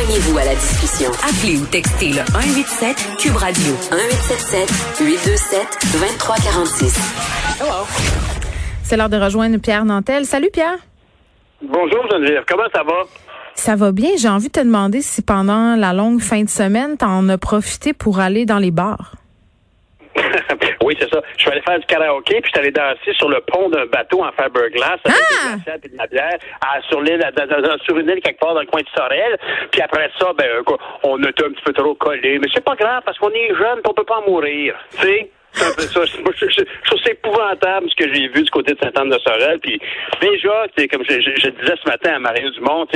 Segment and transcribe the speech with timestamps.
[0.00, 1.10] Joignez-vous à la discussion.
[1.10, 5.60] Appelez ou textez le 187 Cube Radio 1877 827
[5.92, 6.96] 2346.
[8.82, 10.24] C'est l'heure de rejoindre Pierre Nantel.
[10.24, 10.78] Salut Pierre.
[11.60, 13.02] Bonjour Geneviève, comment ça va?
[13.54, 14.12] Ça va bien.
[14.16, 17.92] J'ai envie de te demander si pendant la longue fin de semaine, t'en as profité
[17.92, 19.16] pour aller dans les bars.
[20.82, 21.20] oui, c'est ça.
[21.36, 23.86] Je suis allé faire du karaoké, puis je suis allé danser sur le pont d'un
[23.86, 25.56] bateau en fiberglass avec Ah!
[25.78, 28.40] des et de la bière à- sur l'île, à- dans- dans- sur une île quelque
[28.40, 29.36] part dans le coin de Sorel.
[29.70, 32.38] Puis après ça, ben, quoi, on était un petit peu trop collés.
[32.38, 34.74] Mais c'est pas grave parce qu'on est jeune, puis on peut pas en mourir.
[34.98, 35.30] Tu sais?
[35.52, 39.58] C'est Je, trouve ça épouvantable ce que j'ai vu du côté de Sainte-Anne-de-Sorel.
[39.60, 39.80] Puis
[40.20, 42.86] déjà, comme je, disais ce matin à Mario Dumont,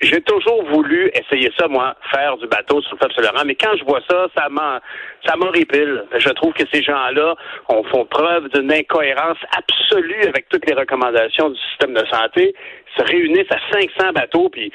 [0.00, 3.44] j'ai toujours voulu essayer ça, moi, faire du bateau sur le fleuve Saint-Laurent.
[3.46, 6.04] Mais quand je vois ça, ça m'horripile.
[6.16, 7.34] Je trouve que ces gens-là
[7.68, 12.54] on font preuve d'une incohérence absolue avec toutes les recommandations du système de santé.
[12.54, 14.72] Ils se réunissent à 500 bateaux, puis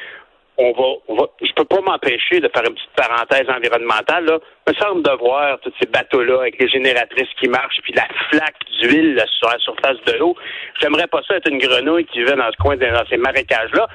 [0.57, 4.39] on va, on va, je peux pas m'empêcher de faire une petite parenthèse environnementale, là.
[4.67, 8.59] Me semble de voir tous ces bateaux-là avec les génératrices qui marchent, puis la flaque
[8.81, 10.35] d'huile sur la surface de l'eau.
[10.81, 13.87] J'aimerais pas ça être une grenouille qui vivait dans ce coin, dans ces marécages-là.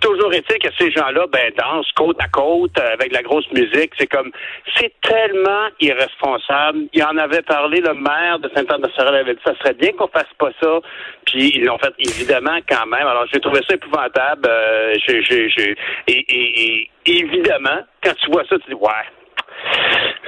[0.00, 3.92] Toujours est-il que ces gens-là, ben, dansent côte à côte, euh, avec la grosse musique.
[3.98, 4.32] C'est comme,
[4.76, 6.80] c'est tellement irresponsable.
[6.92, 10.32] Il en avait parlé, le maire de Saint-Anne-de-Sorel avait dit, ça serait bien qu'on fasse
[10.38, 10.80] pas ça.
[11.26, 13.06] Puis ils l'ont fait évidemment quand même.
[13.06, 14.48] Alors j'ai trouvé ça épouvantable.
[14.48, 15.76] Euh, j'ai, j'ai, j'ai-
[16.08, 18.90] et, et- et évidemment, quand tu vois ça, tu dis ouais.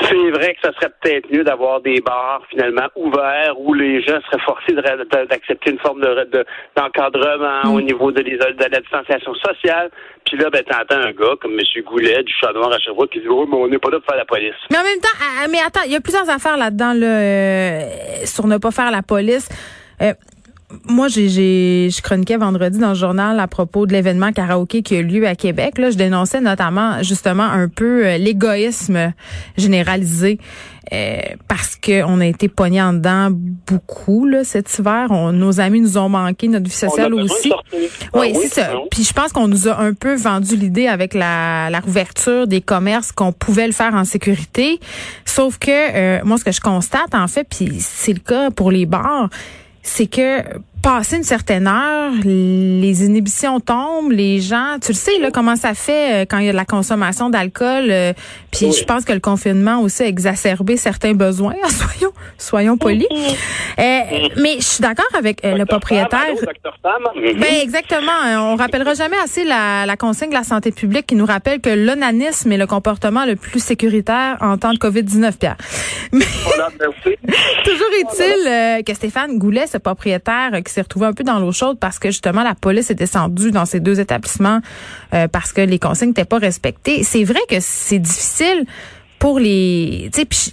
[0.03, 4.19] C'est vrai que ça serait peut-être mieux d'avoir des bars finalement ouverts où les gens
[4.31, 9.91] seraient forcés d'accepter une forme de, de- d'encadrement au niveau de, la distanciation sociale.
[10.25, 11.83] Puis là, ben, t'entends un gars comme M.
[11.85, 14.07] Goulet du Chat Noir à Sherbrooke qui dit Oh, mais on n'est pas là pour
[14.07, 14.55] faire la police.
[14.71, 17.81] Mais en même temps, ah, mais attends, il y a plusieurs affaires là-dedans là, euh,
[18.25, 19.49] sur ne pas faire la police.
[20.01, 20.13] Euh,
[20.87, 24.97] moi, j'ai, j'ai, je chroniquais vendredi dans le journal à propos de l'événement karaoké qui
[24.97, 25.79] a eu lieu à Québec.
[25.79, 29.13] Là, je dénonçais notamment justement un peu euh, l'égoïsme
[29.57, 30.39] généralisé
[30.93, 35.07] euh, parce que on a été pognés en dedans beaucoup là cet hiver.
[35.11, 37.49] On- nos amis nous ont manqué, notre vie sociale aussi.
[37.49, 37.81] sortir.
[38.15, 38.71] Oui, Ah c'est ça.
[38.91, 42.61] Puis je pense qu'on nous a un peu vendu l'idée avec la, la rouverture des
[42.61, 44.81] commerces qu'on pouvait le faire en sécurité.
[45.25, 48.71] Sauf que euh, moi, ce que je constate, en fait, puis c'est le cas pour
[48.71, 49.29] les bars,
[49.89, 50.43] c'est que
[50.89, 55.75] passé une certaine heure, les inhibitions tombent, les gens, tu le sais là comment ça
[55.75, 57.89] fait euh, quand il y a de la consommation d'alcool.
[57.91, 58.15] euh,
[58.51, 58.73] puis Oui.
[58.73, 61.53] je pense que le confinement aussi a exacerbé certains besoins.
[61.69, 63.07] soyons, soyons polis.
[63.11, 64.01] Euh,
[64.39, 66.21] mais je suis d'accord avec le propriétaire.
[66.83, 67.35] Sam, allô.
[67.39, 68.53] Ben exactement.
[68.53, 71.69] On rappellera jamais assez la, la consigne de la santé publique qui nous rappelle que
[71.69, 75.59] l'onanisme est le comportement le plus sécuritaire en temps de COVID-19, Pierre.
[76.13, 77.19] Mais Voilà, merci.
[77.65, 81.79] toujours est-il que Stéphane Goulet, ce propriétaire qui s'est retrouvé un peu dans l'eau chaude
[81.81, 84.61] parce que justement la police est descendue dans ces deux établissements
[85.13, 87.03] euh, parce que les consignes n'étaient pas respectées.
[87.03, 88.65] C'est vrai que c'est difficile
[89.19, 90.53] pour les tu sais puis-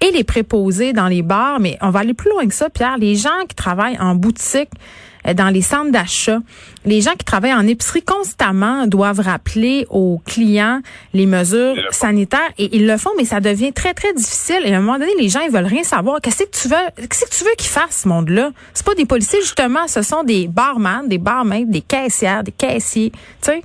[0.00, 2.98] et les préposés dans les bars mais on va aller plus loin que ça Pierre
[2.98, 4.70] les gens qui travaillent en boutique
[5.26, 6.38] euh, dans les centres d'achat,
[6.84, 10.80] les gens qui travaillent en épicerie constamment doivent rappeler aux clients
[11.14, 14.60] les mesures sanitaires et ils le font, mais ça devient très très difficile.
[14.64, 16.20] Et à un moment donné, les gens ils veulent rien savoir.
[16.20, 18.50] Qu'est-ce que tu veux Qu'est-ce que tu veux qu'ils fassent, ce monde-là?
[18.72, 23.10] C'est pas des policiers justement, ce sont des barman, des barmaids, des caissières, des caissiers.
[23.10, 23.18] Tu
[23.50, 23.62] sais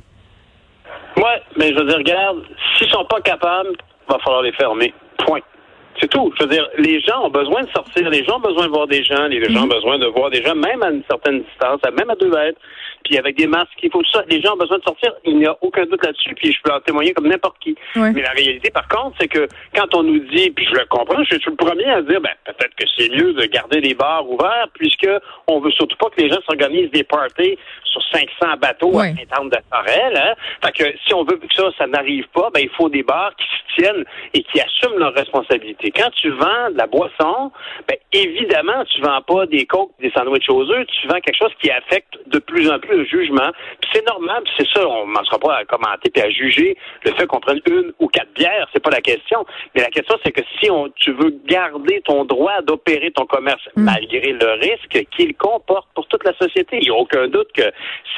[1.18, 2.38] Ouais, mais je veux dire, regarde,
[2.78, 3.76] s'ils sont pas capables,
[4.12, 4.94] va falloir les fermer.
[5.26, 5.51] Point.
[6.00, 6.34] C'est tout.
[6.38, 8.88] Je veux dire, les gens ont besoin de sortir, les gens ont besoin de voir
[8.88, 11.80] des gens, les gens ont besoin de voir des gens, même à une certaine distance,
[11.98, 12.60] même à deux mètres,
[13.04, 14.24] puis avec des masques, il faut tout ça.
[14.30, 16.72] Les gens ont besoin de sortir, il n'y a aucun doute là-dessus, puis je peux
[16.72, 17.76] en témoigner comme n'importe qui.
[17.96, 18.12] Ouais.
[18.12, 21.24] Mais la réalité, par contre, c'est que quand on nous dit, puis je le comprends,
[21.24, 24.28] je suis le premier à dire, ben, peut-être que c'est mieux de garder les bars
[24.30, 25.10] ouverts, puisque
[25.48, 30.18] on veut surtout pas que les gens s'organisent des parties sur 500 bateaux à Sainte-Anne-de-Sorel,
[30.18, 30.34] hein.
[30.64, 33.34] Fait que si on veut que ça, ça n'arrive pas, ben, il faut des bars
[33.36, 35.81] qui se tiennent et qui assument leurs responsabilités.
[35.90, 37.52] Quand tu vends de la boisson,
[37.88, 41.54] ben, évidemment, tu vends pas des coques, des sandwichs aux œufs, tu vends quelque chose
[41.62, 43.52] qui affecte de plus en plus le jugement.
[43.82, 46.78] Puis c'est normal, puis c'est ça, on n'en sera pas à commenter puis à juger
[47.04, 49.46] le fait qu'on prenne une ou quatre bières, c'est pas la question.
[49.76, 53.62] Mais la question, c'est que si on, tu veux garder ton droit d'opérer ton commerce
[53.76, 57.72] malgré le risque qu'il comporte pour toute la société, il n'y a aucun doute que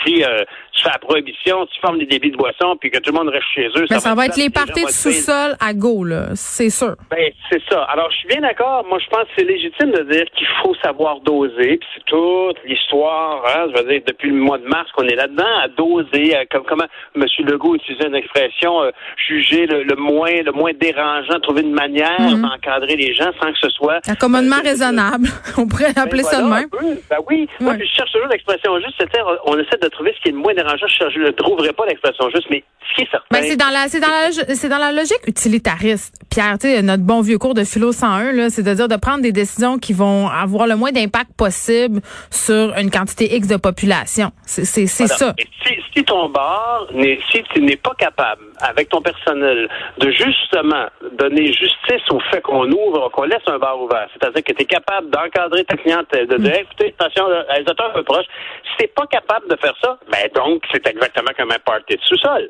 [0.04, 0.44] si euh,
[0.74, 3.30] tu fais la prohibition, tu formes des débits de boissons, puis que tout le monde
[3.30, 6.04] reste chez eux, Ben, ça, va être les gens parties de être sous-sol à go
[6.04, 6.96] là, c'est sûr.
[7.10, 7.84] Ben, c'est ça.
[7.84, 8.86] Alors, je suis bien d'accord.
[8.90, 11.78] Moi, je pense que c'est légitime de dire qu'il faut savoir doser.
[11.78, 15.16] Puis c'est toute l'histoire, hein, je veux dire, depuis le mois de mars qu'on est
[15.16, 16.86] là-dedans, à doser, à- comme comment
[17.16, 17.26] M.
[17.40, 18.92] Legault utilisait une expression, euh,
[19.28, 22.42] juger le, le moins le moins dérangeant, trouver une manière Mhm.
[22.42, 24.00] d'encadrer les gens sans que ce soit...
[24.08, 25.28] Accommodement euh, raisonnable.
[25.58, 26.68] On pourrait ben appeler ça de même.
[26.82, 26.96] un.
[27.10, 27.48] Ben oui.
[27.60, 27.78] Moi, Ouais.
[27.78, 30.38] puis je cherche toujours l'expression juste, c'est-à-dire, on essaie de trouver ce qui est le
[30.38, 33.26] moins dérangeant je ne trouverai pas l'expression juste, mais ce qui est certain.
[33.32, 36.16] Ben, c'est dans la, c'est dans la, c'est dans la logique utilitariste.
[36.34, 39.32] Pierre, tu sais, notre bon vieux cours de philo 101, là, c'est de prendre des
[39.32, 42.02] décisions qui vont avoir le moins d'impact possible
[42.32, 44.32] sur une quantité X de population.
[44.44, 45.36] C'est, c'est, c'est ça.
[45.64, 46.88] si, si ton bar,
[47.32, 49.70] si tu n'es pas capable, avec ton personnel,
[50.00, 50.88] de justement
[51.20, 54.66] donner justice au fait qu'on ouvre, qu'on laisse un bar ouvert, c'est-à-dire que tu es
[54.66, 58.26] capable d'encadrer ta clientèle, de dire, écoutez, attention, les auteurs un peu proches,
[58.72, 62.02] si t'es pas capable de faire ça, ben donc, c'est exactement comme un party de
[62.02, 62.50] sous-sol.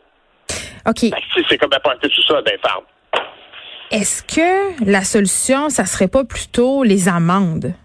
[0.85, 1.11] OK.
[1.11, 2.83] Ben, si c'est comme un party de sous-sol, ben, parle.
[3.93, 7.75] Est-ce que la solution, ça serait pas plutôt les amendes?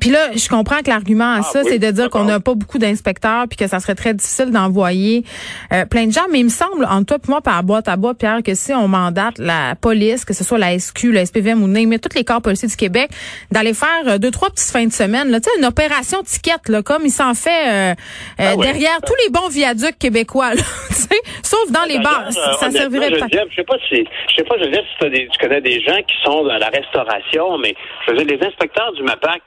[0.00, 2.54] Puis là, je comprends que l'argument à ah ça, c'est de dire qu'on n'a pas
[2.54, 5.24] beaucoup d'inspecteurs puis que ça serait très difficile d'envoyer
[5.72, 6.26] euh, plein de gens.
[6.30, 8.72] Mais il me semble, entre toi et moi, par boîte à bois, Pierre, que si
[8.72, 12.24] on mandate la police, que ce soit la SQ, le SPVM ou mais tous les
[12.24, 13.10] corps policiers du Québec,
[13.50, 17.02] d'aller faire euh, deux, trois petites fins de semaine, là, une opération ticket, là, comme
[17.04, 17.94] il s'en fait euh,
[18.38, 20.62] ah derrière tous les bons viaducs québécois, là,
[21.42, 22.30] sauf dans les bars.
[22.60, 23.26] Ça servirait pas.
[23.32, 25.98] Je sais pas si, je sais pas, je veux dire, si tu connais des gens
[26.06, 27.74] qui sont dans la restauration, mais
[28.06, 29.42] je veux dire, les inspecteurs du MAPAC,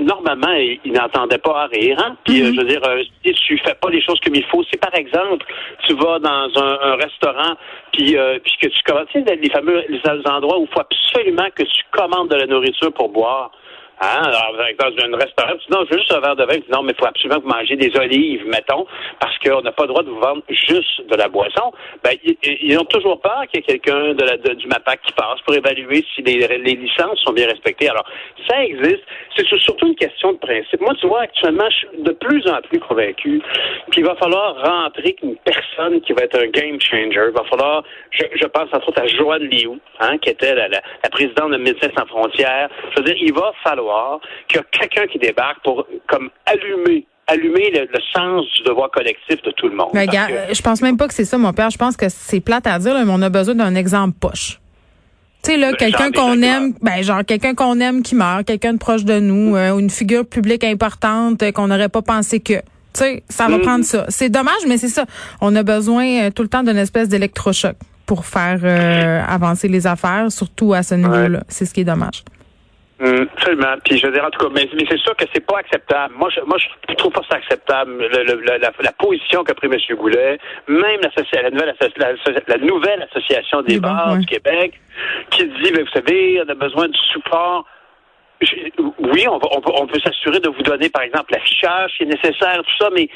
[0.00, 0.52] normalement,
[0.84, 1.98] il n'entendait pas à rire.
[1.98, 2.16] Hein?
[2.24, 2.54] Puis, euh, mm-hmm.
[2.54, 4.94] je veux dire, euh, si tu fais pas les choses comme il faut, si par
[4.94, 5.44] exemple,
[5.86, 7.56] tu vas dans un, restaurant,
[7.92, 10.00] puis, euh, puis que tu commandes, tu sais, les fameux les
[10.30, 13.50] endroits où il faut absolument que tu commandes de la nourriture pour boire.
[13.98, 14.22] Hein?
[14.24, 16.56] Alors, dans un restaurant, tu dis non, je veux juste un verre de vin.
[16.56, 18.86] Dis non, mais il faut absolument que vous mangez des olives, mettons,
[19.18, 21.72] parce qu'on n'a pas le droit de vous vendre juste de la boisson.
[22.04, 26.04] Ben, ils, ont toujours peur qu'il y ait quelqu'un du MAPAC qui passe pour évaluer
[26.14, 27.88] si les, licences sont bien respectées.
[27.88, 28.04] Alors,
[28.48, 29.02] ça existe.
[29.34, 30.80] C'est surtout une question de principe.
[30.80, 33.40] Moi, tu vois, actuellement, je suis de plus en plus convaincu
[33.92, 37.28] qu'il va falloir rentrer une personne qui va être un game changer.
[37.28, 41.52] Il va falloir, je, pense entre autres à Joanne Liu, hein, qui était la présidente
[41.52, 42.68] de Médecins sans frontières.
[42.90, 43.85] Je veux dire, il va falloir
[44.48, 49.42] qu'il y a quelqu'un qui débarque pour comme allumer allumer le, sens du devoir collectif
[49.42, 49.90] de tout le monde.
[49.94, 51.70] Mais gars, je pense même pas que c'est ça, mon père.
[51.70, 54.60] Je pense que c'est plate à dire, mais on a besoin d'un exemple poche.
[55.42, 58.78] Tu sais, là, quelqu'un qu'on aime, ben, genre, quelqu'un qu'on aime qui meurt, quelqu'un de
[58.78, 62.54] proche de nous, euh, ou une figure publique importante euh, qu'on n'aurait pas pensé que.
[62.54, 63.62] Tu sais, ça va mm.
[63.62, 64.06] prendre ça.
[64.08, 65.04] C'est dommage, mais c'est ça.
[65.40, 68.60] On a besoin euh, tout le temps d'une espèce d'électrochoc pour faire
[69.28, 71.42] avancer les affaires, surtout à ce niveau-là.
[71.48, 72.22] C'est ce qui est dommage.
[72.98, 73.74] Hum, absolument.
[73.84, 76.14] Puis je veux dire, en tout cas, mais, c'est sûr que c'est pas acceptable.
[76.16, 79.78] Moi, je, moi, je trouve pas ça acceptable la, position qu'a pris M.
[79.98, 81.74] Goulet, même la, la, nouvelle,
[82.48, 84.80] la, nouvelle association des bars du Québec,
[85.30, 87.66] qui dit, mais vous savez, on a besoin du support
[88.42, 92.62] oui, on, va, on peut, s'assurer de vous donner, par exemple, l'affichage qui est nécessaire,
[92.62, 93.08] tout ça, mais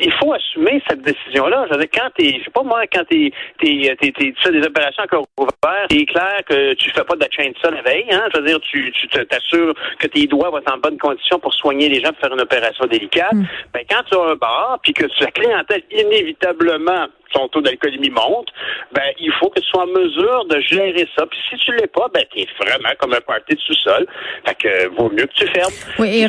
[0.00, 1.66] il faut assumer cette décision-là.
[1.68, 4.52] Je veux dire, quand t'es, je sais pas moi, quand t'es, t'es, t'es, tu fais
[4.52, 7.70] des opérations encore ouvertes, c'est clair que tu fais pas de la chain de ça
[7.70, 8.28] la veille, hein.
[8.32, 11.52] Je veux dire, tu, tu t'assures que tes doigts vont être en bonne condition pour
[11.54, 13.32] soigner les gens, pour faire une opération délicate.
[13.32, 13.44] Mm.
[13.74, 18.48] Ben, quand tu as un bar, puis que la clientèle inévitablement son taux d'alcoolémie monte,
[18.92, 21.26] ben il faut que tu sois en mesure de gérer ça.
[21.26, 24.06] Puis si tu l'es pas, ben t'es vraiment comme un party de sous-sol.
[24.46, 25.72] Fait que vaut mieux que tu fermes.
[25.98, 26.26] Oui,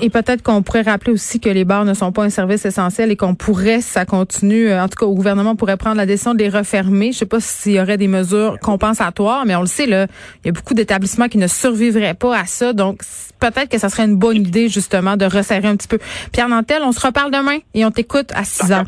[0.00, 3.10] et, peut-être qu'on pourrait rappeler aussi que les bars ne sont pas un service essentiel
[3.10, 6.06] et qu'on pourrait, si ça continue, euh, en tout cas au gouvernement pourrait prendre la
[6.06, 7.12] décision de les refermer.
[7.12, 10.06] Je sais pas s'il y aurait des mesures compensatoires, mais on le sait là,
[10.44, 12.72] il y a beaucoup d'établissements qui ne survivraient pas à ça.
[12.72, 13.02] Donc
[13.40, 15.98] peut-être que ça serait une bonne idée justement de resserrer un petit peu.
[16.32, 18.84] Pierre Nantel, on se reparle demain et on t'écoute à 6 heures.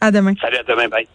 [0.00, 0.34] À demain.
[0.40, 0.87] Salut à demain.
[0.90, 1.10] mate.